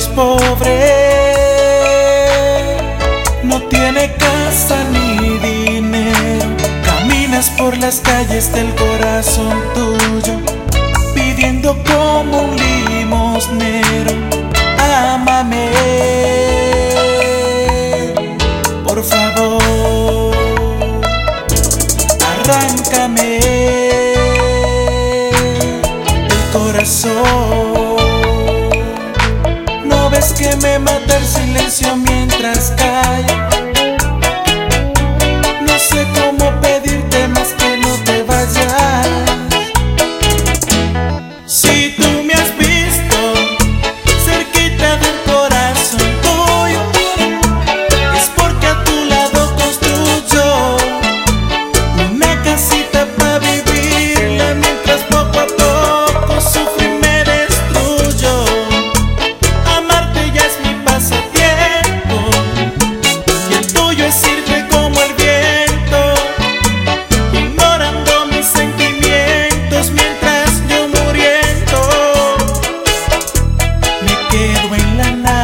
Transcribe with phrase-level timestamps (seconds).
[0.00, 0.78] es pobre,
[3.42, 6.46] no tiene casa ni dinero.
[6.84, 10.36] Caminas por las calles del corazón tuyo,
[11.14, 14.12] pidiendo como un limosnero.
[14.78, 15.68] Amame,
[18.86, 20.34] por favor,
[22.32, 23.38] arráncame
[26.34, 27.89] el corazón
[30.50, 32.99] déjeme matar silencio mientras cae.
[74.30, 75.39] quedo en la nada.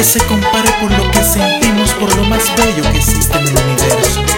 [0.00, 3.54] que se compare por lo que sentimos, por lo más bello que existe en el
[3.54, 4.29] universo.